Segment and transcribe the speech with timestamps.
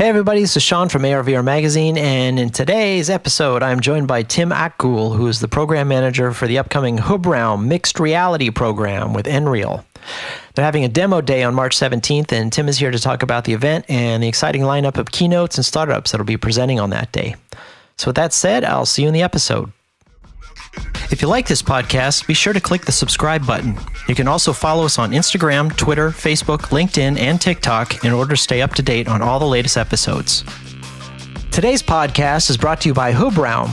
[0.00, 4.22] Hey everybody, this is Sean from ARVR Magazine, and in today's episode, I'm joined by
[4.22, 9.26] Tim Akgul, who is the program manager for the upcoming Hubraum mixed reality program with
[9.26, 9.84] Nreal.
[10.54, 13.44] They're having a demo day on March 17th, and Tim is here to talk about
[13.44, 17.12] the event and the exciting lineup of keynotes and startups that'll be presenting on that
[17.12, 17.34] day.
[17.98, 19.70] So, with that said, I'll see you in the episode.
[21.10, 23.76] If you like this podcast, be sure to click the subscribe button.
[24.08, 28.36] You can also follow us on Instagram, Twitter, Facebook, LinkedIn, and TikTok in order to
[28.36, 30.44] stay up to date on all the latest episodes.
[31.50, 33.72] Today's podcast is brought to you by Hubraum.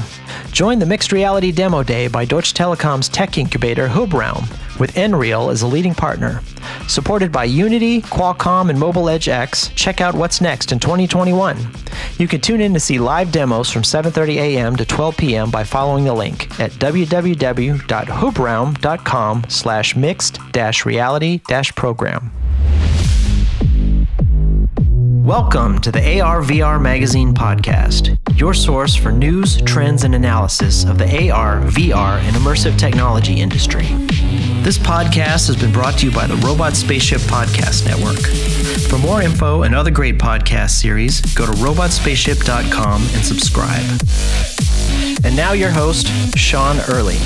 [0.52, 4.46] Join the Mixed Reality Demo Day by Deutsche Telekom's tech incubator Hubraum
[4.80, 6.42] with Nreal as a leading partner.
[6.88, 11.56] Supported by Unity, Qualcomm, and MobiledgeX, check out what's next in 2021.
[12.18, 14.76] You can tune in to see live demos from 7:30 a.m.
[14.76, 15.52] to 12 p.m.
[15.52, 22.32] by following the link at www.hubraum.com slash mixed-reality-program.
[25.28, 31.30] Welcome to the ARVR Magazine podcast, your source for news, trends, and analysis of the
[31.30, 33.88] AR, VR, and immersive technology industry.
[34.64, 38.26] This podcast has been brought to you by the Robot Spaceship Podcast Network.
[38.90, 43.84] For more info and other great podcast series, go to robotspaceship.com and subscribe.
[45.26, 47.18] And now, your host, Sean Early.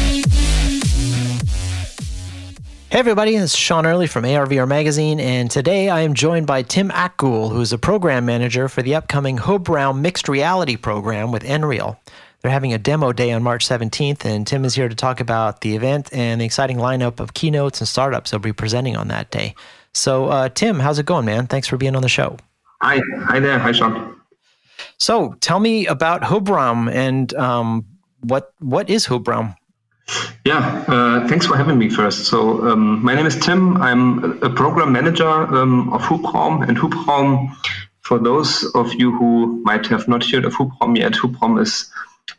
[2.91, 6.89] Hey everybody, it's Sean Early from ARVR Magazine, and today I am joined by Tim
[6.89, 11.95] Akgul, who is a program manager for the upcoming Hubraum Mixed Reality program with Nreal.
[12.41, 15.61] They're having a demo day on March 17th, and Tim is here to talk about
[15.61, 19.31] the event and the exciting lineup of keynotes and startups they'll be presenting on that
[19.31, 19.55] day.
[19.93, 21.47] So, uh, Tim, how's it going, man?
[21.47, 22.35] Thanks for being on the show.
[22.81, 24.19] Hi, hi there, hi Sean.
[24.97, 27.85] So, tell me about Hubraum and um,
[28.19, 29.55] what what is Hubraum?
[30.45, 32.25] Yeah, uh, thanks for having me first.
[32.25, 33.77] So um, my name is Tim.
[33.77, 37.55] I'm a program manager um, of Hubraum, and Hubraum,
[38.01, 41.91] for those of you who might have not heard of Hubraum yet, Hubraum is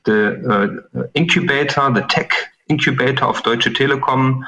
[0.05, 2.33] the uh, incubator, the tech
[2.69, 4.43] incubator of Deutsche Telekom.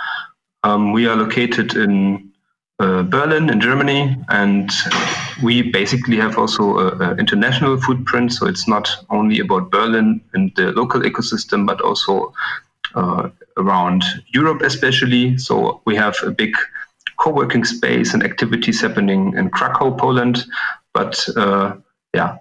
[0.64, 2.32] Um, we are located in
[2.80, 4.70] uh, Berlin, in Germany, and
[5.42, 8.32] we basically have also an international footprint.
[8.32, 12.32] So it's not only about Berlin and the local ecosystem, but also
[13.56, 15.38] around Europe, especially.
[15.38, 16.54] So we have a big
[17.16, 20.44] co-working space and activities happening in Krakow, Poland,
[20.92, 21.74] but uh,
[22.12, 22.38] yeah,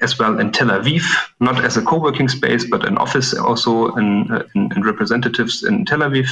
[0.00, 1.02] as well in Tel Aviv,
[1.40, 6.00] not as a co-working space, but an office also in, in, in representatives in Tel
[6.00, 6.28] Aviv.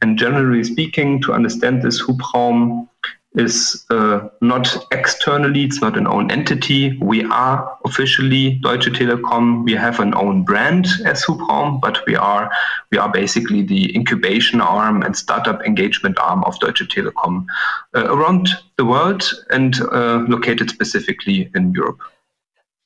[0.00, 2.88] And generally speaking, to understand this Hubraum
[3.34, 6.96] is uh, not externally, it's not an own entity.
[6.98, 9.64] We are officially Deutsche Telekom.
[9.64, 12.50] We have an own brand as Hubraum, but we are
[12.90, 17.46] we are basically the incubation arm and startup engagement arm of Deutsche Telekom
[17.94, 22.00] uh, around the world and uh, located specifically in Europe.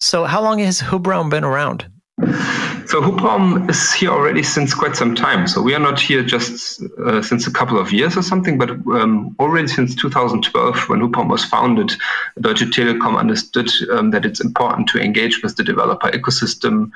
[0.00, 1.86] So, how long has Hubraum been around?
[2.18, 5.46] So Hubraum is here already since quite some time.
[5.48, 8.70] So we are not here just uh, since a couple of years or something, but
[8.70, 11.92] um, already since 2012, when Hubraum was founded,
[12.38, 16.90] Deutsche Telekom understood um, that it's important to engage with the developer ecosystem,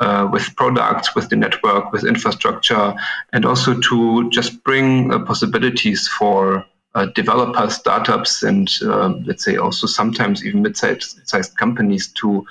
[0.00, 2.94] uh, with products, with the network, with infrastructure,
[3.32, 9.56] and also to just bring uh, possibilities for uh, developers, startups, and um, let's say
[9.56, 12.46] also sometimes even mid-sized companies to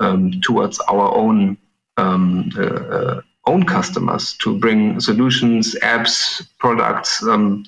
[0.00, 1.56] um, towards our own
[1.96, 7.64] um, uh, own customers to bring solutions, apps, products um,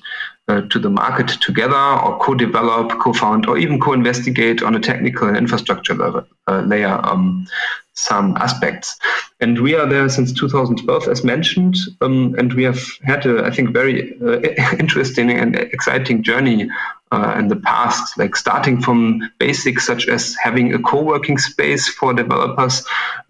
[0.47, 5.37] uh, to the market together or co-develop, co-found, or even co-investigate on a technical and
[5.37, 7.45] infrastructure level, uh, layer um,
[7.93, 8.99] some aspects.
[9.39, 13.51] And we are there since 2012, as mentioned, um, and we have had a, I
[13.51, 14.39] think, very uh,
[14.79, 16.69] interesting and exciting journey
[17.13, 22.11] uh, in the past, like starting from basics such as having a co-working space for
[22.11, 22.83] developers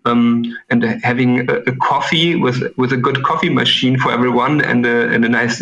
[0.06, 4.86] um, and having a, a, coffee with with a good coffee machine for everyone and
[4.86, 5.58] a, and a nice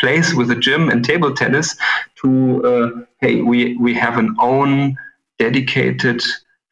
[0.00, 1.76] place with a gym and table tennis.
[2.22, 2.28] To
[2.70, 2.88] uh,
[3.20, 4.96] hey, we we have an own
[5.38, 6.20] dedicated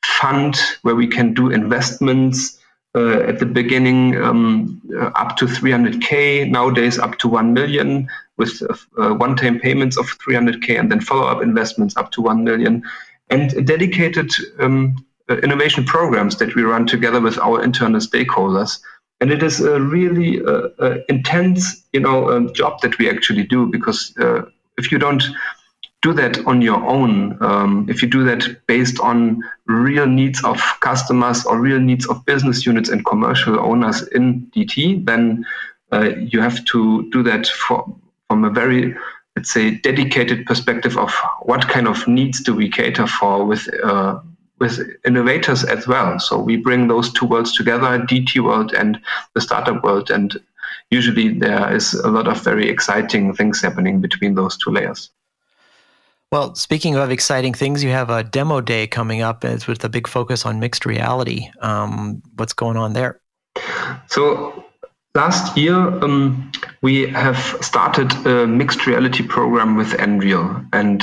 [0.05, 2.59] fund where we can do investments
[2.97, 4.83] uh, at the beginning um,
[5.15, 8.63] up to 300k nowadays up to 1 million with
[8.99, 12.83] uh, one-time payments of 300k and then follow-up investments up to 1 million.
[13.31, 18.81] And dedicated um, uh, innovation programs that we run together with our internal stakeholders.
[19.21, 23.45] And it is a really uh, uh, intense you know um, job that we actually
[23.45, 24.15] do because
[24.79, 25.25] if you don't
[26.01, 30.63] do that on your own, um, if you do that based on real needs of
[30.81, 35.45] customers or real needs of business units and commercial owners in DT, then
[35.93, 37.97] uh, you have to do that for,
[38.29, 38.95] from a very,
[39.37, 44.21] let's say, dedicated perspective of what kind of needs do we cater for with uh,
[44.59, 46.19] with innovators as well.
[46.19, 49.01] So we bring those two worlds together, DT world and
[49.35, 50.37] the startup world, and
[50.91, 55.11] usually there is a lot of very exciting things happening between those two layers.
[56.31, 60.07] Well, speaking of exciting things, you have a demo day coming up with a big
[60.07, 61.49] focus on mixed reality.
[61.61, 63.21] Um, what's going on there?
[64.09, 64.65] So
[65.15, 66.51] last year um,
[66.83, 71.03] we have started a mixed reality program with Nreal, and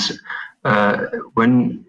[0.63, 1.85] uh, when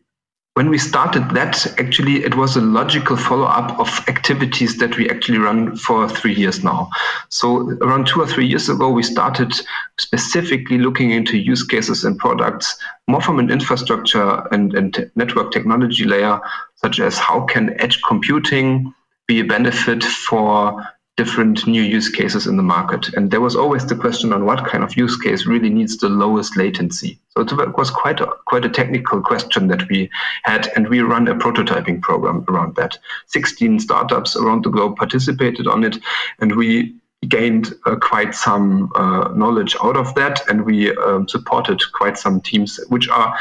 [0.56, 5.06] when we started that, actually, it was a logical follow up of activities that we
[5.10, 6.88] actually run for three years now.
[7.28, 9.52] So, around two or three years ago, we started
[9.98, 12.74] specifically looking into use cases and products
[13.06, 16.40] more from an infrastructure and, and network technology layer,
[16.76, 18.94] such as how can edge computing
[19.26, 20.82] be a benefit for
[21.16, 23.14] different new use cases in the market.
[23.14, 26.10] And there was always the question on what kind of use case really needs the
[26.10, 27.18] lowest latency.
[27.30, 30.10] So it was quite a, quite a technical question that we
[30.42, 32.98] had, and we run a prototyping program around that.
[33.28, 35.96] 16 startups around the globe participated on it,
[36.40, 36.96] and we
[37.28, 42.40] gained uh, quite some uh, knowledge out of that, and we um, supported quite some
[42.42, 43.38] teams which are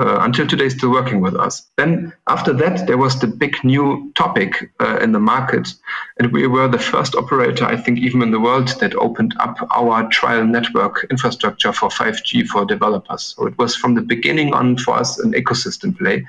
[0.00, 1.70] uh, until today still working with us.
[1.76, 5.74] Then after that, there was the big new topic uh, in the market,
[6.18, 9.58] and we were the first operator, I think, even in the world that opened up
[9.70, 13.34] our trial network infrastructure for 5G for developers.
[13.36, 16.24] So it was from the beginning on for us an ecosystem play,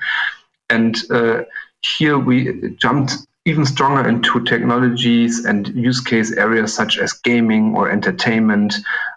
[0.68, 1.44] and uh,
[1.80, 7.90] here we jumped even stronger into technologies and use case areas such as gaming or
[7.90, 8.74] entertainment.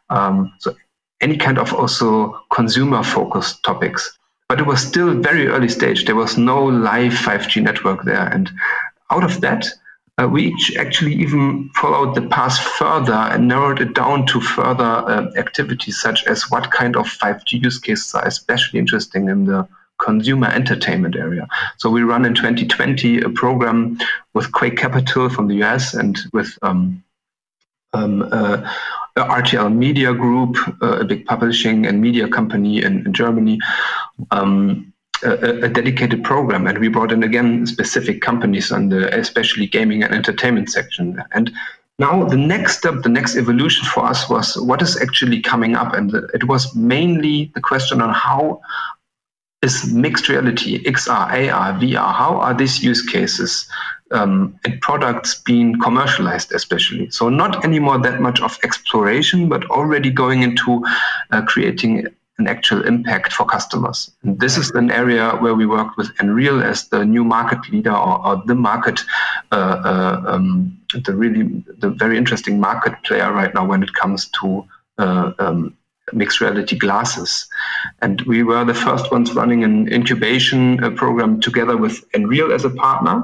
[0.10, 0.76] Um, so
[1.20, 4.18] any kind of also consumer focused topics
[4.48, 6.06] but it was still very early stage.
[6.06, 8.28] There was no live 5G network there.
[8.28, 8.50] And
[9.10, 9.68] out of that,
[10.18, 15.32] uh, we actually even followed the path further and narrowed it down to further uh,
[15.36, 20.48] activities such as what kind of 5G use cases are especially interesting in the consumer
[20.48, 21.48] entertainment area.
[21.78, 23.98] So we run in 2020 a program
[24.34, 27.04] with Quake Capital from the US and with um,
[27.94, 28.72] um, uh,
[29.24, 33.60] RTL Media Group, uh, a big publishing and media company in, in Germany,
[34.32, 36.68] um, a, a, dedicated program.
[36.68, 41.24] And we brought in again specific companies on the especially gaming and entertainment section.
[41.32, 41.52] And
[41.98, 45.94] now the next step, the next evolution for us was what is actually coming up.
[45.94, 48.62] And it was mainly the question on how
[49.62, 53.68] is mixed reality, XR, AR, VR, how are these use cases
[54.12, 57.10] um, and products being commercialized, especially.
[57.10, 60.86] So, not anymore that much of exploration, but already going into
[61.32, 62.08] uh, creating
[62.38, 64.12] an actual impact for customers.
[64.24, 67.94] And this is an area where we work with Nreal as the new market leader
[67.94, 69.02] or, or the market,
[69.52, 74.28] uh, uh, um, the really the very interesting market player right now when it comes
[74.42, 74.66] to
[74.98, 75.78] uh, um,
[76.14, 77.48] mixed reality glasses.
[78.02, 82.66] And we were the first ones running an incubation uh, program together with Nreal as
[82.66, 83.24] a partner.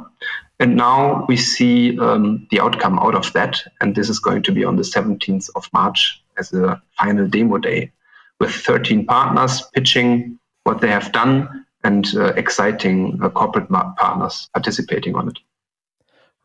[0.61, 3.63] And now we see um, the outcome out of that.
[3.81, 7.57] And this is going to be on the 17th of March as a final demo
[7.57, 7.91] day
[8.39, 15.15] with 13 partners pitching what they have done and uh, exciting uh, corporate partners participating
[15.15, 15.39] on it.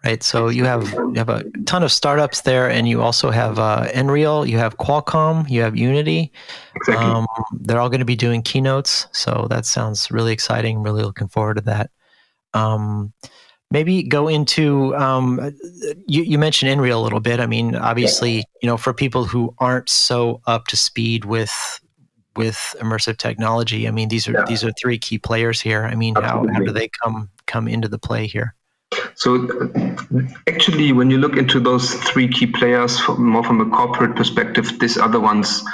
[0.03, 0.23] Right.
[0.23, 3.89] So you have you have a ton of startups there, and you also have uh,
[3.93, 6.33] Nreal, you have Qualcomm, you have Unity.
[6.77, 7.05] Exactly.
[7.05, 10.83] Um, they're all going to be doing keynotes, so that sounds really exciting.
[10.83, 11.91] Really looking forward to that.
[12.55, 13.13] Um,
[13.71, 15.55] maybe go into um,
[16.07, 17.41] you, you, mentioned Nreal a little bit.
[17.41, 21.81] I mean, obviously, you know, for people who aren't so up to speed with
[22.37, 24.45] with immersive technology, I mean, these are yeah.
[24.47, 25.85] these are three key players here.
[25.85, 28.55] I mean, how, how do they come come into the play here?
[29.15, 29.49] So,
[30.47, 34.97] actually, when you look into those three key players, more from a corporate perspective, these
[34.97, 35.65] are the ones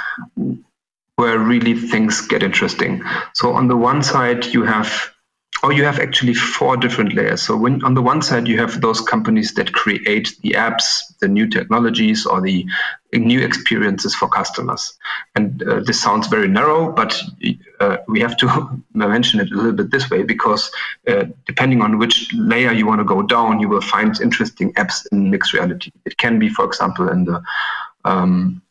[1.15, 3.03] where really things get interesting.
[3.33, 5.12] So, on the one side, you have
[5.63, 7.41] or you have actually four different layers.
[7.41, 11.29] So when on the one side you have those companies that create the apps, the
[11.29, 12.65] new technologies, or the
[13.13, 14.93] new experiences for customers.
[15.35, 17.17] And uh, this sounds very narrow, but
[17.79, 20.69] uh, we have to mention it a little bit this way because
[21.07, 25.05] uh, depending on which layer you want to go down, you will find interesting apps
[25.13, 25.91] in mixed reality.
[26.05, 27.41] It can be, for example, in the
[28.03, 28.61] um,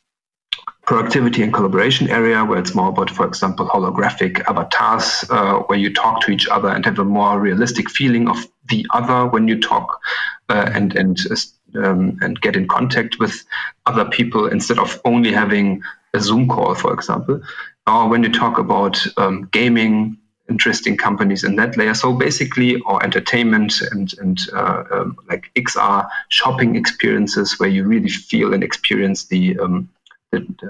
[0.93, 5.91] productivity and collaboration area where it's more about, for example, holographic avatars uh, where you
[5.91, 9.59] talk to each other and have a more realistic feeling of the other when you
[9.59, 10.03] talk
[10.51, 11.19] uh, and and
[11.77, 13.43] um, and get in contact with
[13.87, 15.83] other people instead of only having
[16.13, 17.41] a Zoom call, for example.
[17.87, 20.19] Or when you talk about um, gaming,
[20.51, 21.95] interesting companies in that layer.
[21.95, 28.11] So basically, or entertainment and and uh, um, like XR shopping experiences where you really
[28.11, 29.89] feel and experience the um,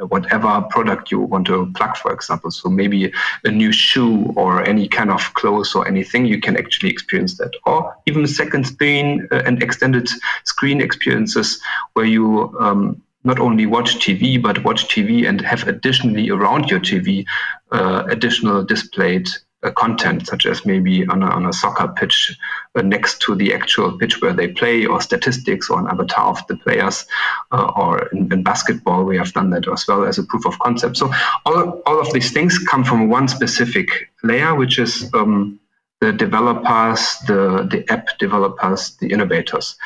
[0.09, 2.51] whatever product you want to plug, for example.
[2.51, 3.13] So maybe
[3.45, 7.53] a new shoe or any kind of clothes or anything, you can actually experience that.
[7.65, 10.09] Or even second screen uh, and extended
[10.45, 11.61] screen experiences
[11.93, 16.81] where you um, not only watch TV, but watch TV and have additionally around your
[16.81, 17.25] TV
[17.71, 22.37] uh, additional displayed uh, content, such as maybe on a, on a soccer pitch
[22.75, 26.47] uh, next to the actual pitch where they play, or statistics or an avatar of
[26.49, 27.07] the players,
[27.53, 30.59] uh, or in, in, basketball, we have done that as well as a proof of
[30.59, 30.97] concept.
[30.97, 31.13] So
[31.47, 35.61] all, all of these things come from one specific layer, which is um,
[36.01, 39.77] the developers, the, the app developers, the innovators.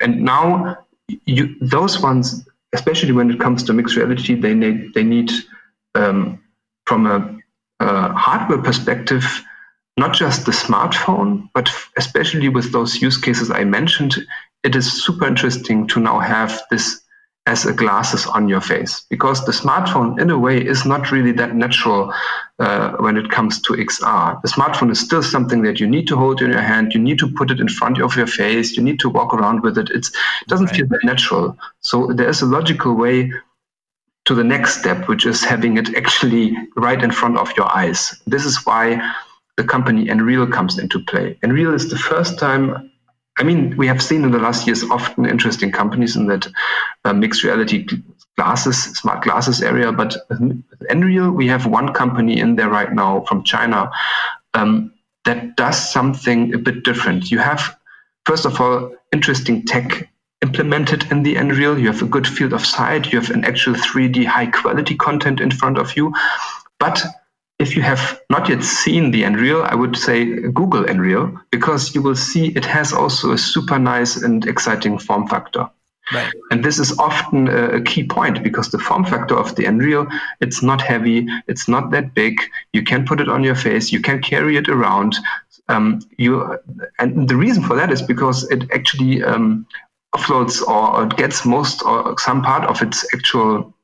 [0.00, 0.86] And now
[1.24, 5.32] you, those ones, especially when it comes to mixed reality, they need, they need
[5.96, 6.40] um,
[6.84, 7.35] from a
[7.80, 9.24] uh, hardware perspective,
[9.96, 14.16] not just the smartphone, but especially with those use cases I mentioned,
[14.62, 17.02] it is super interesting to now have this
[17.46, 19.04] as a glasses on your face.
[19.08, 22.12] Because the smartphone in a way is not really that natural
[22.58, 26.16] uh, when it comes to xr the smartphone is still something that you need to
[26.16, 28.82] hold in your hand you need to put it in front of your face you
[28.82, 29.90] need to walk around with it.
[29.90, 30.76] It's, it doesn't right.
[30.76, 31.58] feel that natural.
[31.80, 33.30] So there is a logical way
[34.26, 38.20] to the next step, which is having it actually right in front of your eyes.
[38.26, 39.00] This is why
[39.56, 41.38] the company Nreal comes into play.
[41.42, 42.90] Nreal is the first time.
[43.38, 46.46] I mean, we have seen in the last years often interesting companies in that
[47.04, 47.86] uh, mixed reality
[48.36, 49.92] glasses, smart glasses area.
[49.92, 50.16] But
[50.90, 53.90] Nreal, we have one company in there right now from China
[54.54, 54.92] um,
[55.24, 57.30] that does something a bit different.
[57.30, 57.78] You have,
[58.24, 60.10] first of all, interesting tech
[60.46, 61.80] implemented in the Nreal.
[61.80, 63.12] You have a good field of sight.
[63.12, 66.14] You have an actual 3D high quality content in front of you.
[66.78, 67.04] But
[67.58, 72.02] if you have not yet seen the Nreal, I would say Google Nreal because you
[72.02, 75.70] will see it has also a super nice and exciting form factor.
[76.14, 76.32] Right.
[76.52, 80.06] And this is often a, key point because the form factor of the Nreal,
[80.40, 82.40] it's not heavy, it's not that big.
[82.72, 85.16] You can put it on your face, you can carry it around.
[85.68, 86.58] Um, you
[87.00, 89.66] and the reason for that is because it actually um,
[90.14, 93.74] offloads or gets most or some part of its actual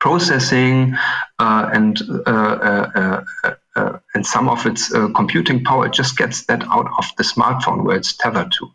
[0.00, 0.94] processing
[1.38, 2.90] uh, and uh, uh,
[3.44, 7.04] uh, uh and some of its uh, computing power it just gets that out of
[7.16, 8.70] the smartphone where it's tethered to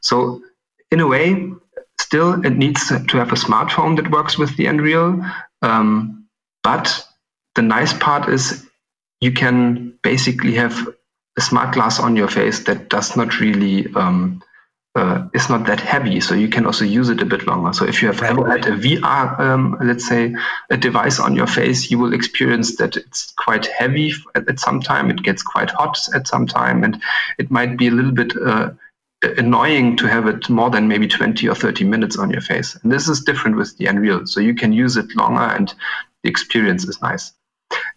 [0.00, 0.40] so
[0.90, 1.50] in a way
[2.00, 5.28] still it needs to have a smartphone that works with the Nreal.
[5.62, 6.26] um,
[6.62, 7.04] but
[7.54, 8.66] the nice part is
[9.20, 10.88] you can basically have
[11.36, 14.42] a smart glass on your face that does not really um,
[14.94, 17.72] uh, is not that heavy, so you can also use it a bit longer.
[17.72, 18.30] So if you have right.
[18.30, 20.34] ever had a VR, um, let's say,
[20.70, 24.82] a device on your face, you will experience that it's quite heavy at, at some
[24.82, 25.10] time.
[25.10, 27.02] It gets quite hot at some time, and
[27.38, 28.70] it might be a little bit uh,
[29.22, 32.76] annoying to have it more than maybe 20 or 30 minutes on your face.
[32.82, 35.72] And this is different with the Nreal, so you can use it longer, and
[36.22, 37.32] the experience is nice.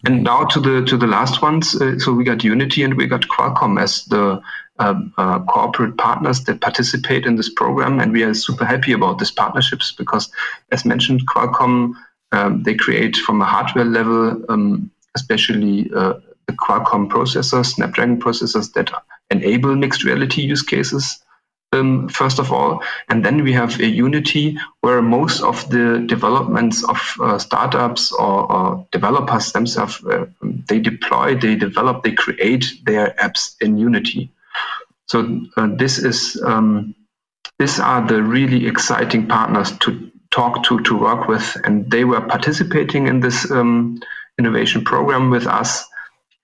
[0.06, 1.74] And now to the to the last ones.
[1.74, 4.40] Uh, so we got Unity and we got Qualcomm as the
[4.78, 9.18] um, uh, corporate partners that participate in this program, and we are super happy about
[9.18, 10.30] these partnerships because,
[10.70, 11.94] as mentioned, Qualcomm
[12.32, 16.14] um, they create from a hardware level, um, especially uh,
[16.46, 18.90] the Qualcomm processors, Snapdragon processors that
[19.30, 21.20] enable mixed reality use cases.
[21.72, 26.84] Um, first of all, and then we have a Unity where most of the developments
[26.84, 33.14] of uh, startups or, or, developers themselves uh, they deploy, they develop, they create their
[33.18, 34.30] apps in Unity.
[35.06, 36.94] So uh, this is um,
[37.58, 42.20] these are the really exciting partners to talk to to work with, and they were
[42.20, 44.00] participating in this um,
[44.38, 45.84] innovation program with us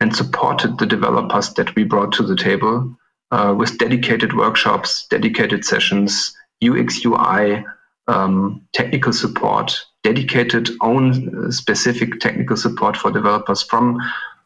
[0.01, 2.97] and supported the developers that we brought to the table
[3.31, 7.65] uh, with dedicated workshops, dedicated sessions, UX UI,
[8.09, 13.99] um, technical support, dedicated own uh, specific technical support for developers from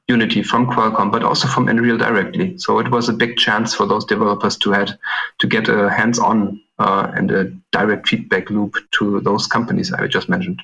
[0.09, 2.57] Unity from Qualcomm, but also from Nreal directly.
[2.59, 4.97] So it was a big chance for those developers to had
[5.39, 10.29] to get a hands-on uh, and a direct feedback loop to those companies I just
[10.29, 10.63] mentioned.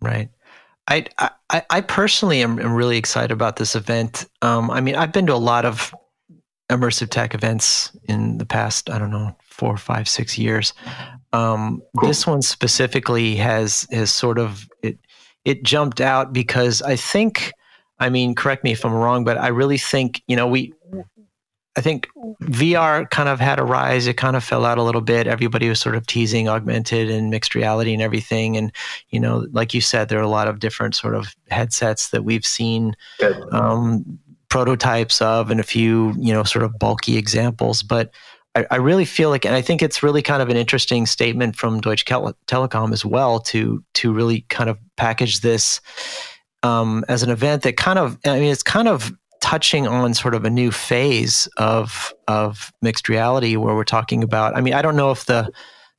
[0.00, 0.28] Right.
[0.88, 1.06] I
[1.50, 4.26] I, I personally am, am, really excited about this event.
[4.42, 5.94] Um, I mean, I've been to a lot of
[6.68, 8.90] immersive tech events in the past.
[8.90, 10.72] I don't know, four, five, six years.
[11.32, 12.08] Um, cool.
[12.08, 14.98] This one specifically has has sort of it
[15.44, 17.52] it jumped out because I think
[18.00, 20.72] I mean, correct me if I'm wrong, but I really think, you know, we,
[21.76, 22.08] I think
[22.42, 24.06] VR kind of had a rise.
[24.06, 25.26] It kind of fell out a little bit.
[25.26, 28.56] Everybody was sort of teasing augmented and mixed reality and everything.
[28.56, 28.72] And,
[29.10, 32.24] you know, like you said, there are a lot of different sort of headsets that
[32.24, 32.96] we've seen
[33.52, 37.82] um, prototypes of and a few, you know, sort of bulky examples.
[37.82, 38.12] But
[38.56, 41.54] I, I, really feel like, and I think it's really kind of an interesting statement
[41.54, 45.80] from Deutsche Telekom as well to to really kind of package this
[46.62, 50.34] um, as an event that kind of, I mean, it's kind of touching on sort
[50.34, 54.56] of a new phase of of mixed reality where we're talking about.
[54.56, 55.50] I mean, I don't know if the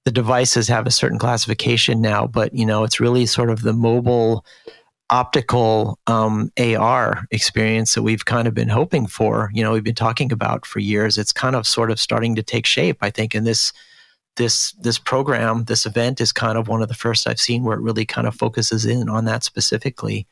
[0.06, 3.74] the devices have a certain classification now, but you know, it's really sort of the
[3.74, 4.46] mobile
[5.10, 9.52] optical um, AR experience that we've kind of been hoping for.
[9.54, 11.18] You know, we've been talking about for years.
[11.18, 13.36] It's kind of sort of starting to take shape, I think.
[13.36, 13.74] And this
[14.38, 17.78] this this program, this event, is kind of one of the first I've seen where
[17.78, 20.26] it really kind of focuses in on that specifically.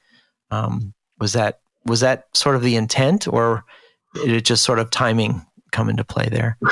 [0.51, 3.63] Um, was that was that sort of the intent, or
[4.13, 6.57] did it just sort of timing come into play there?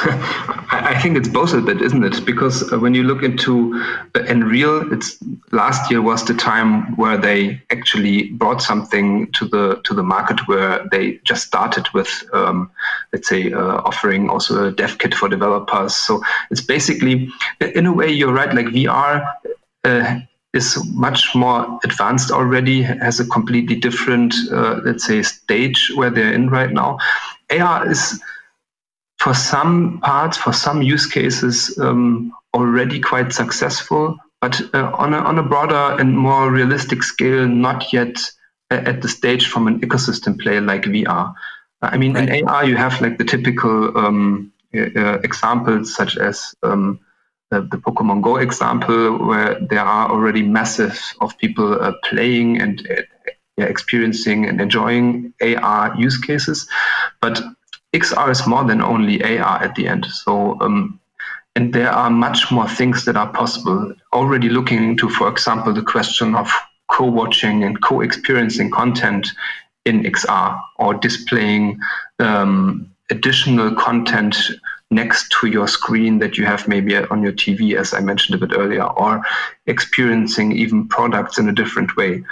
[0.70, 2.26] I think it's both a bit, isn't it?
[2.26, 3.76] Because uh, when you look into
[4.16, 5.18] uh, Nreal, it's
[5.52, 10.48] last year was the time where they actually brought something to the to the market
[10.48, 12.72] where they just started with, um,
[13.14, 15.96] let's say, uh, offering also a dev kit for developers.
[15.96, 17.30] So it's basically,
[17.60, 18.54] in a way, you're right.
[18.54, 19.34] Like VR.
[19.84, 20.20] Uh,
[20.54, 26.34] is much more advanced already, has a completely different, uh, let's say, stage where they're
[26.34, 26.98] in right now.
[27.50, 28.22] AR is
[29.20, 35.18] for some parts, for some use cases, um, already quite successful, but uh, on, a,
[35.18, 38.18] on a broader and more realistic scale, not yet
[38.70, 41.34] at the stage from an ecosystem player like VR.
[41.82, 42.30] I mean, right.
[42.30, 47.00] in AR, you have like the typical um, uh, examples such as um,
[47.52, 52.88] the, the, Pokemon Go example, where there are already massive of people uh, playing and
[52.90, 56.68] uh, experiencing and enjoying AR use cases.
[57.22, 57.42] But
[57.94, 60.06] XR is more than only AR at the end.
[60.06, 61.00] So, um,
[61.56, 63.94] and there are much more things that are possible.
[64.14, 66.52] Already looking into, for example, the question of
[66.88, 69.28] co-watching and co-experiencing content
[69.86, 71.80] in XR or displaying
[72.20, 74.36] um, additional content
[74.90, 78.46] next to your screen that you have maybe on your TV, as I mentioned a
[78.46, 79.22] bit earlier, or
[79.66, 82.24] experiencing even products in a different way,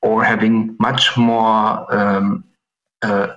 [0.00, 2.44] or having much more um,
[3.02, 3.28] uh,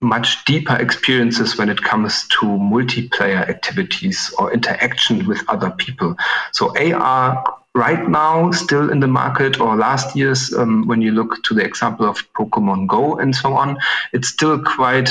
[0.00, 6.16] much deeper experiences when it comes to multiplayer activities or interaction with other people.
[6.52, 7.42] So AR
[7.74, 11.64] right now still in the market or last year's um, when you look to the
[11.64, 13.78] example of Pokemon Go and so on,
[14.12, 15.10] it's still quite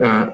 [0.00, 0.30] uh,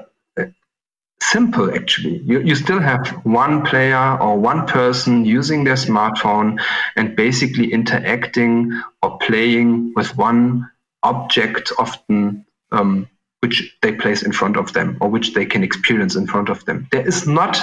[1.21, 2.17] simple actually.
[2.19, 6.59] You, you still have one player or one person using their smartphone
[6.95, 10.69] and basically interacting or playing with one
[11.03, 13.09] object often um,
[13.41, 16.65] which they place in front of them or which they can experience in front of
[16.65, 16.87] them.
[16.91, 17.61] There is not,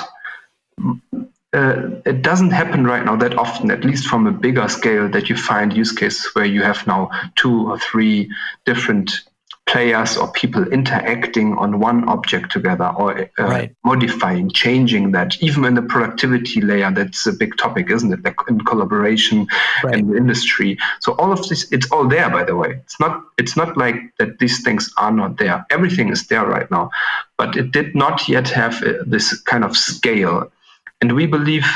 [1.53, 5.29] uh, it doesn't happen right now that often, at least from a bigger scale, that
[5.29, 8.31] you find use cases where you have now two or three
[8.65, 9.23] different
[9.67, 13.77] players or people interacting on one object together or uh, right.
[13.85, 18.25] modifying, changing that, even in the productivity layer, that's a big topic, isn't it?
[18.25, 19.49] Like in collaboration
[19.83, 19.97] right.
[19.99, 20.79] in the industry.
[21.01, 22.81] So all of this, it's all there, by the way.
[22.85, 25.67] It's not, it's not like that these things are not there.
[25.71, 26.91] Everything is there right now,
[27.37, 30.53] but it did not yet have uh, this kind of scale.
[31.01, 31.67] And we believe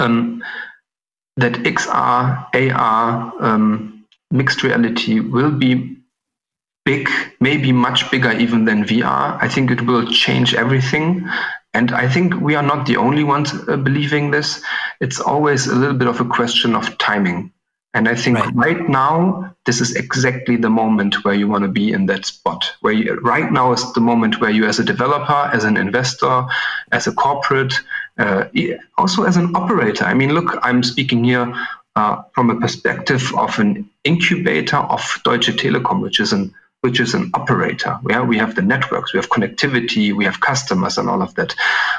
[0.00, 0.42] um,
[1.36, 5.96] that XR, AR, um, mixed reality will be
[6.86, 9.36] big, maybe much bigger even than VR.
[9.42, 11.28] I think it will change everything.
[11.74, 14.62] And I think we are not the only ones uh, believing this.
[15.00, 17.52] It's always a little bit of a question of timing.
[17.92, 18.54] And I think right.
[18.54, 22.72] right, now, this is exactly the moment where you want to be in that spot.
[22.80, 26.46] Where you, right now is the moment where you, as a developer, as an investor,
[26.92, 27.74] as a corporate,
[28.18, 28.44] uh,
[28.98, 30.04] also as an operator.
[30.04, 31.54] I mean, look, I'm speaking here
[31.96, 36.54] uh, from a perspective of an incubator of Deutsche Telekom, which is an
[36.86, 37.98] which is an operator.
[38.08, 41.52] Yeah, we have the networks, we have connectivity, we have customers, and all of that.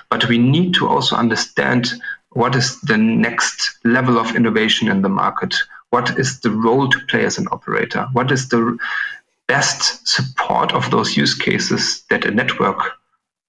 [0.10, 1.91] But we need to also understand
[2.30, 5.56] what is the next level of innovation in the market.
[5.89, 8.08] What is the role to play as an operator?
[8.13, 8.78] What is the
[9.47, 12.93] best support of those use cases that a network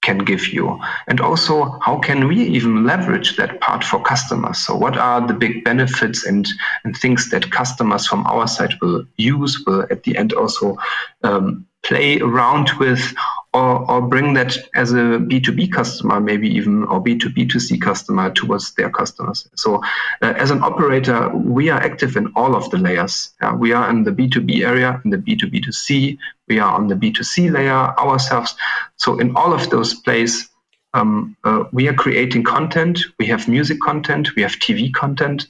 [0.09, 0.81] can give you?
[1.07, 4.59] And also, how can we even leverage that part for customers?
[4.59, 6.49] So, what are the big benefits and,
[6.85, 10.79] and things that customers from our side will use, will at the end also
[11.23, 13.15] um, play around with?
[13.59, 18.91] Or, or bring that as a B2B customer, maybe even, or B2B2C customer towards their
[18.91, 19.49] customers.
[19.57, 19.83] So,
[20.23, 23.31] uh, as an operator, we are active in all of the layers.
[23.43, 26.19] Yeah, we are in the B2B area, in the B2B2C,
[26.49, 28.55] we are on the B2C layer ourselves.
[28.97, 30.49] So in all of those places,
[30.95, 33.01] um, uh, we are creating content.
[33.19, 34.35] We have music content.
[34.35, 35.47] We have TV content.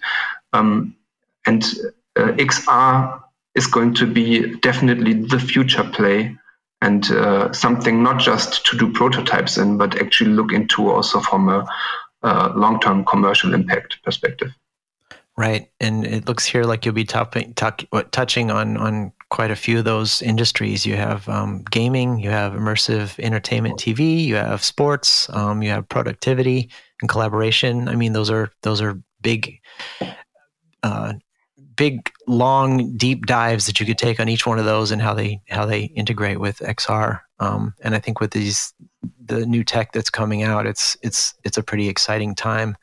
[0.52, 0.96] Um,
[1.46, 1.62] and
[2.16, 3.22] uh, XR
[3.54, 6.36] is going to be definitely the future play
[6.80, 11.48] and uh, something not just to do prototypes in, but actually look into also from
[11.48, 11.66] a,
[12.22, 14.52] a long-term commercial impact perspective.
[15.36, 19.78] Right, and it looks here like you'll be topping, touching on on quite a few
[19.78, 20.84] of those industries.
[20.84, 25.88] You have um, gaming, you have immersive entertainment TV, you have sports, um, you have
[25.88, 27.88] productivity and collaboration.
[27.88, 29.60] I mean, those are those are big,
[30.82, 31.12] uh,
[31.78, 35.14] big, long, deep dives that you could take on each one of those and how
[35.14, 37.20] they how they integrate with XR.
[37.38, 38.74] Um, and I think with these
[39.24, 42.76] the new tech that's coming out, it's it's it's a pretty exciting time.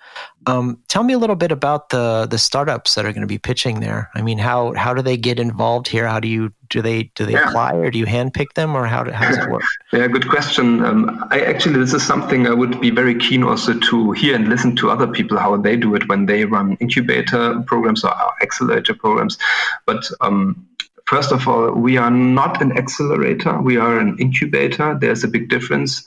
[0.47, 3.37] Um, tell me a little bit about the the startups that are going to be
[3.37, 4.09] pitching there.
[4.15, 6.07] I mean, how how do they get involved here?
[6.07, 7.49] How do you do they do they yeah.
[7.49, 9.63] apply or do you handpick them or how, do, how does it work?
[9.93, 10.83] yeah, good question.
[10.83, 14.47] Um, I actually this is something I would be very keen also to hear and
[14.47, 18.93] listen to other people how they do it when they run incubator programs or accelerator
[18.93, 19.37] programs.
[19.85, 20.67] But um,
[21.07, 24.97] First of all, we are not an accelerator, we are an incubator.
[24.99, 26.03] There's a big difference.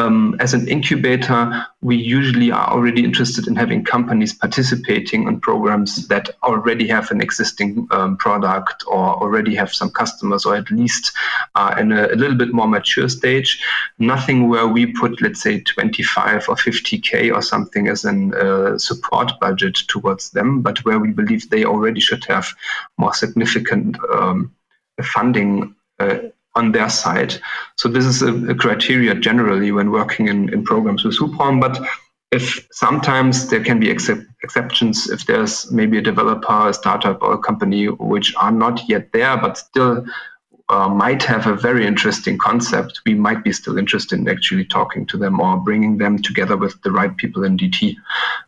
[0.00, 6.08] Um, as an incubator, we usually are already interested in having companies participating in programs
[6.08, 11.12] that already have an existing um, product or already have some customers or at least
[11.54, 13.62] are in a, a, little bit more mature stage.
[13.96, 19.38] Nothing where we put, let's say, 25 or 50K or something as a uh, support
[19.40, 22.48] budget towards them, but where we believe they already should have
[22.98, 24.52] more significant um,
[25.00, 25.76] funding.
[26.00, 26.18] Uh,
[26.54, 27.34] on their side.
[27.76, 31.60] So this is a, a criteria generally when working in, in programs with Hubraum.
[31.60, 31.80] But
[32.30, 37.38] if sometimes there can be exceptions, if there's maybe a developer, a startup, or a
[37.38, 40.04] company which are not yet there, but still
[40.68, 45.06] uh, might have a very interesting concept, we might be still interested in actually talking
[45.06, 47.96] to them or bringing them together with the right people in DT.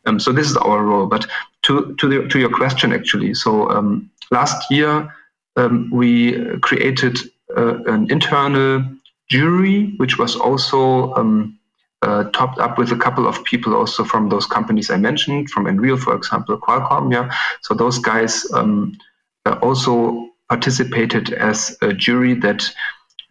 [0.06, 1.06] Um, so this is our role.
[1.06, 1.26] But
[1.62, 5.12] to to, the, to your question, actually, so um, last year
[5.56, 7.18] um, we created
[7.56, 8.84] an internal
[9.28, 11.58] jury, which was also um,
[12.02, 15.64] uh, topped up with a couple of people also from those companies I mentioned, from
[15.64, 17.12] Nreal, for example, Qualcomm.
[17.12, 18.96] Yeah, so those guys um,
[19.44, 22.70] uh, also participated as a jury that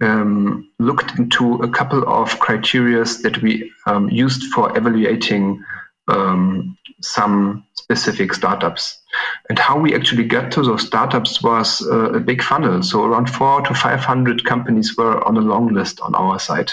[0.02, 5.64] um, looked into a couple of criteria that we um, used for evaluating
[6.08, 8.98] um, some specific startups.
[9.48, 12.82] And how we actually get to those startups was uh, a big funnel.
[12.82, 16.72] So around four to 500 companies were on a long list on our site.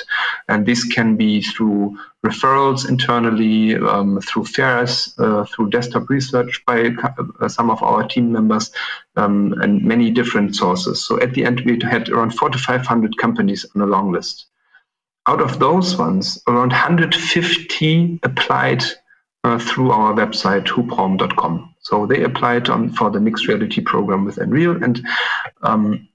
[0.48, 6.92] And this can be through referrals internally, um, through fairs, uh, through desktop research by
[7.40, 8.70] uh, some of our team members,
[9.16, 11.06] um, and many different sources.
[11.06, 14.46] So at the end, we had around four to 500 companies on a long list.
[15.26, 18.82] Out of those ones, around 150 applied
[19.42, 21.74] through our website hubraum.com.
[21.80, 25.04] So they applied on for the mixed reality program with Nreal, and
[25.62, 26.08] um,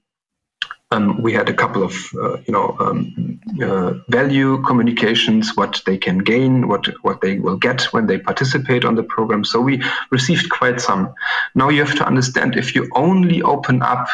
[0.90, 5.98] um, we had a couple of uh, you know um, uh, value communications, what they
[5.98, 9.44] can gain, what what they will get when they participate on the program.
[9.44, 11.12] So we received quite some.
[11.54, 14.08] Now you have to understand if you only open up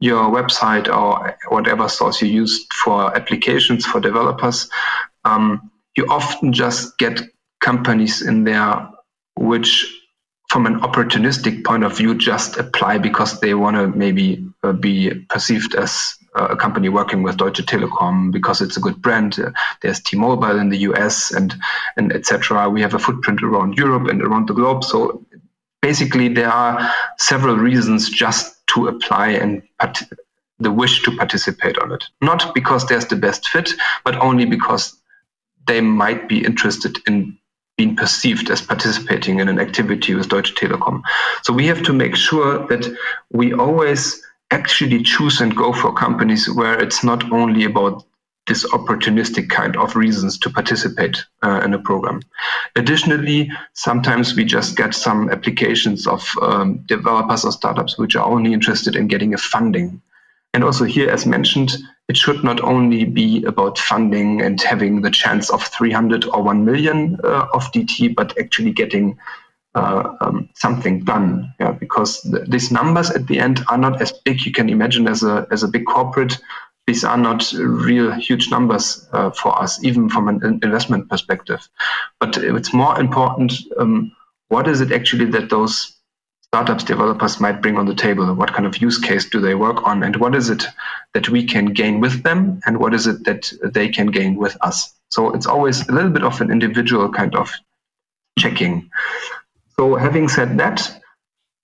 [0.00, 4.70] your website or whatever source you use for applications for developers,
[5.24, 7.20] um, you often just get
[7.64, 8.90] companies in there
[9.36, 10.00] which
[10.48, 15.10] from an opportunistic point of view just apply because they want to maybe uh, be
[15.28, 19.38] perceived as uh, a company working with Deutsche Telekom because it's a good brand.
[19.38, 19.50] Uh,
[19.80, 21.54] there's T-Mobile in the US and
[21.96, 22.68] and etc.
[22.68, 24.84] We have a footprint around Europe and around the globe.
[24.84, 25.24] So
[25.80, 30.02] basically, there are several reasons just to apply and part-
[30.58, 32.04] the wish to participate on it.
[32.20, 33.70] Not because there's the best fit,
[34.04, 34.96] but only because
[35.66, 37.38] they might be interested in
[37.76, 41.02] being perceived as participating in an activity with Deutsche Telekom.
[41.42, 42.86] So we have to make sure that
[43.32, 48.04] we always actually choose and go for companies where it's not only about
[48.46, 52.20] this opportunistic kind of reasons to participate uh, in a program.
[52.76, 58.52] Additionally, sometimes we just get some applications of um, developers or startups which are only
[58.52, 60.02] interested in getting a funding.
[60.54, 61.76] And also here, as mentioned,
[62.08, 66.64] it should not only be about funding and having the chance of 300 or 1
[66.64, 69.18] million uh, of DT, but actually getting
[69.74, 71.52] uh, um, something done.
[71.58, 74.46] Yeah, because th- these numbers at the end are not as big.
[74.46, 76.38] You can imagine as a as a big corporate,
[76.86, 81.68] these are not real huge numbers uh, for us, even from an investment perspective.
[82.20, 83.54] But it's more important.
[83.76, 84.12] Um,
[84.48, 85.93] what is it actually that those
[86.54, 88.32] startups developers might bring on the table.
[88.32, 90.04] What kind of use case do they work on?
[90.04, 90.64] And what is it
[91.12, 92.60] that we can gain with them?
[92.64, 94.94] And what is it that they can gain with us?
[95.10, 97.50] So it's always a little bit of an individual kind of
[98.38, 98.88] checking.
[99.76, 100.78] So having said that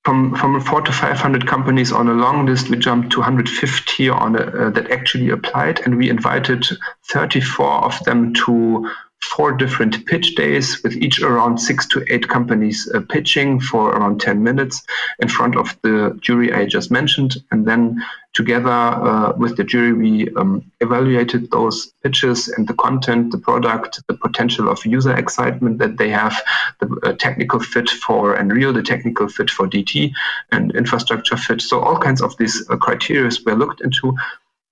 [0.05, 4.35] from from four to 500 companies on a long list, we jumped to 150 on
[4.35, 6.67] a, uh, that actually applied, and we invited
[7.05, 8.91] 34 of them to
[9.23, 14.21] four different pitch days with each around six to eight companies uh, pitching for around
[14.21, 14.83] 10 minutes
[15.19, 17.37] in front of the jury I just mentioned.
[17.51, 18.03] And then
[18.33, 24.03] together uh, with the jury, we um, evaluated those pitches and the content, the product,
[24.09, 26.41] the potential of user excitement that they have,
[26.81, 30.13] the uh, technical fit for Nreal, the technical fit for DT,
[30.51, 31.61] and infrastructure fit.
[31.61, 34.17] So all kinds of these uh, criteria were looked into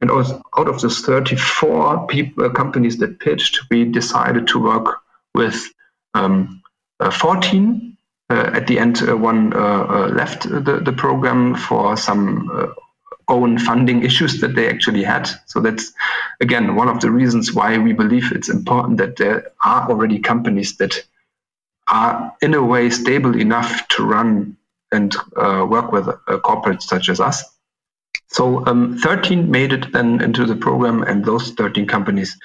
[0.01, 4.99] and out of those 34 people, uh, companies that pitched, we decided to work
[5.35, 5.67] with
[6.15, 6.63] um,
[7.01, 7.97] uh, 14.
[8.31, 12.75] Uh, at the end, uh, one uh, uh, left the, the program for some
[13.27, 15.29] own funding issues that they actually had.
[15.47, 15.93] So that's,
[16.41, 20.77] again, one of the reasons why we believe it's important that there are already companies
[20.77, 21.05] that
[21.91, 24.57] are, in a way, stable enough to run
[24.93, 27.45] and work with corporates such as us
[28.31, 32.37] so um, 13 made it then into the program, and those 13 companies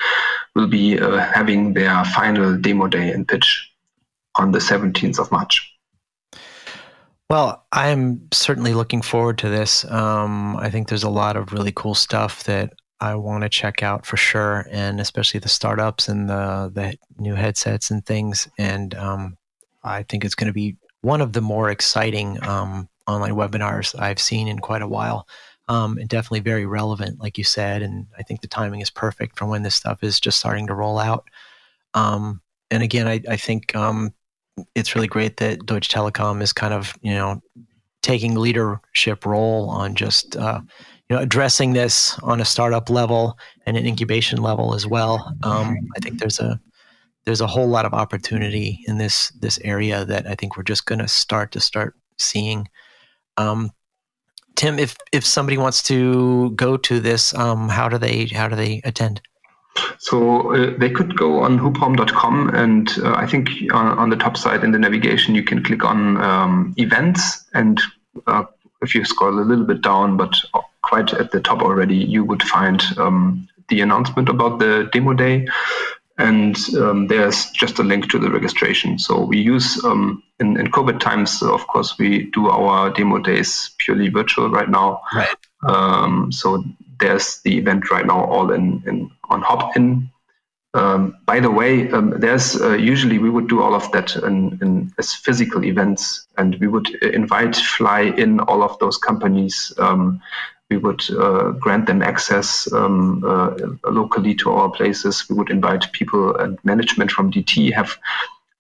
[0.56, 3.70] will be uh, having their final demo day and pitch
[4.36, 5.70] on the 17th of March.
[7.30, 9.86] Well, I'm certainly looking forward to this.
[9.86, 13.84] Um, I think there's a lot of really cool stuff that I want to check
[13.84, 18.48] out for sure, and especially the startups and the the new headsets and things.
[18.58, 19.38] And um,
[19.84, 24.20] I think it's going to be one of the more exciting um, online webinars I've
[24.20, 25.28] seen in quite a while
[25.74, 27.82] um, and definitely very relevant, like you said.
[27.82, 30.76] And I think the timing is perfect for when this stuff is just starting to
[30.76, 31.28] roll out.
[31.96, 34.14] Um, and again, I, I think um,
[34.76, 37.42] it's really great that Deutsche Telekom is kind of you know
[38.04, 40.62] taking leadership role on just uh,
[41.10, 45.36] you know addressing this on a startup level and an incubation level as well.
[45.42, 46.60] Um, I think there's a
[47.26, 50.86] there's a whole lot of opportunity in this this area that I think we're just
[50.86, 52.68] going to start to start seeing.
[53.38, 53.72] Um,
[54.56, 58.56] Tim, if if somebody wants to go to this, um, how do they how do
[58.56, 59.22] they attend?
[59.98, 64.38] So uh, they could go on hubraum.com, and uh, I think on, on, the top
[64.38, 67.82] side in the navigation you can click on um, events, and
[68.28, 68.44] uh,
[68.84, 70.36] if you scroll a little bit down, but
[70.84, 75.48] quite at the top already, you would find um, the announcement about the demo day
[76.18, 79.00] and um, there's just a link to the registration.
[79.00, 83.72] So we use um, in, in COVID times, of course, we do our demo days
[83.80, 85.02] purely virtual right now.
[85.14, 85.36] Right.
[85.68, 86.64] Um, so
[87.00, 90.10] there's the event right now all in, in on Hopin.
[90.76, 94.58] Um, by the way, um, there's uh, usually we would do all of that in,
[94.62, 100.20] in, as physical events, and we would invite, fly in all of those companies um,
[100.74, 103.52] we would uh, grant them access um, uh,
[103.90, 105.30] locally to our places.
[105.30, 107.98] We would invite people and management from DT, have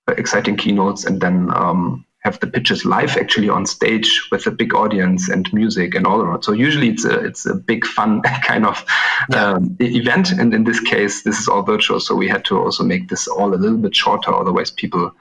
[0.07, 4.51] uh, exciting keynotes, and then um, have the pitches live actually on stage with a
[4.51, 6.43] big audience and music and all around.
[6.43, 8.85] So usually it's a it's a big fun kind of
[9.33, 11.99] um, event, and in this case, this is all virtual.
[11.99, 15.15] So we had to also make this all a little bit shorter, otherwise people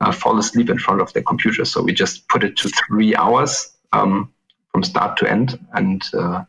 [0.00, 1.64] uh, fall asleep in front of their computer.
[1.64, 3.72] So we just put it to three hours.
[3.92, 4.32] Um,
[4.76, 5.58] from start to end.
[5.72, 6.44] And uh,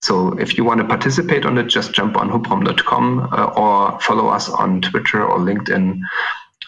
[0.00, 4.28] so if you want to participate on it, just jump on hubraum.com uh, or follow
[4.28, 6.00] us on Twitter or LinkedIn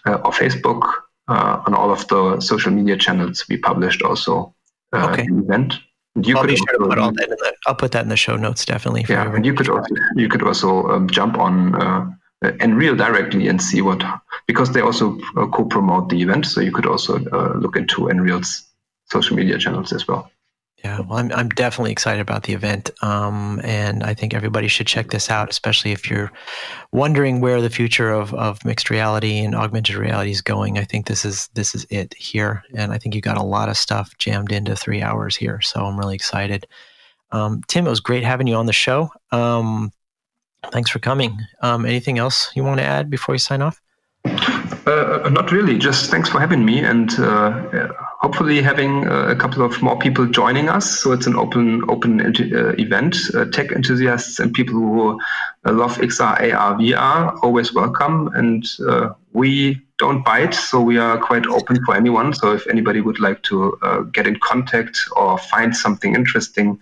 [0.07, 0.83] uh, or Facebook
[1.29, 3.47] uh, on all of the social media channels.
[3.49, 4.55] We published also
[4.93, 5.27] uh, okay.
[5.27, 5.75] the event.
[6.23, 8.37] You I'll could sure put all that in the, I'll put that in the show
[8.37, 9.07] notes definitely.
[9.09, 12.07] yeah, and you could also you could also um, jump on uh,
[12.43, 14.05] Nreal directly and see what
[14.47, 18.69] because they also uh, co-promote the event, so you could also uh, look into Nreal's
[19.07, 20.31] social media channels as well.
[20.85, 24.87] Yeah, well, I'm I'm definitely excited about the event, um, and I think everybody should
[24.87, 26.31] check this out, especially if you're
[26.93, 30.77] wondering where the future of, of mixed reality and augmented reality is going.
[30.77, 33.71] I think this is this is it here, and I think you got a lot
[33.71, 36.67] of stuff jammed into three hours here, so I'm really excited.
[37.33, 39.09] Um, Tim, it was great having you on the show.
[39.33, 39.91] Um,
[40.71, 41.39] thanks for coming.
[41.63, 43.81] Um, anything else you want to add before we sign off?
[44.27, 45.79] Uh, not really.
[45.79, 47.89] Just thanks for having me, and uh,
[48.25, 50.87] hopefully having uh, a couple of more people joining us.
[51.01, 53.17] So it's an open open uh, event.
[53.35, 55.21] Uh, tech enthusiasts and people who
[55.67, 58.65] love XR, AR, VR always welcome, and
[59.35, 62.33] we don't bite, so we are quite open for anyone.
[62.35, 66.79] So if anybody would like to uh, get in contact or find something interesting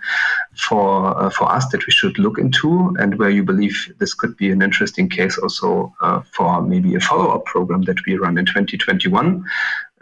[0.57, 4.37] for uh, for us that we should look into, and where you believe this could
[4.37, 8.39] be an interesting case also uh, for maybe a follow up program that we run
[8.39, 9.45] in 2021,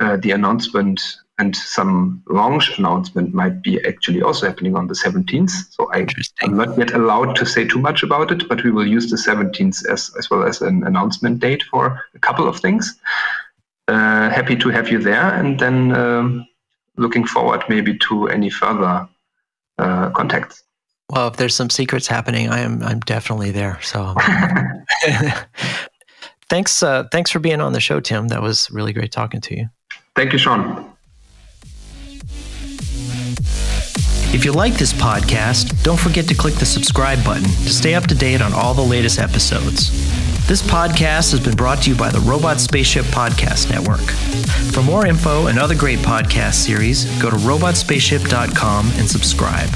[0.00, 1.00] uh, the announcement
[1.38, 5.50] and some launch announcement might be actually also happening on the 17th.
[5.70, 6.06] So I,
[6.42, 9.16] am not yet allowed to say too much about it, but we will use the
[9.16, 13.00] 17th as, as well as an announcement date for a couple of things.
[13.88, 15.32] Uh, happy to have you there.
[15.32, 16.46] And then um,
[16.98, 19.08] looking forward maybe to any further
[19.78, 20.62] uh, contacts.
[21.08, 23.80] Well, if there's some secrets happening, I am I'm definitely there.
[23.82, 24.14] So
[26.48, 28.28] thanks uh, thanks for being on the show, Tim.
[28.28, 29.70] That was really great talking to you.
[30.20, 30.84] Thank you, Sean.
[34.34, 38.06] If you like this podcast, don't forget to click the subscribe button to stay up
[38.08, 39.88] to date on all the latest episodes.
[40.46, 44.10] This podcast has been brought to you by the Robot Spaceship Podcast Network.
[44.74, 49.70] For more info and other great podcast series, go to robotspaceship.com and subscribe.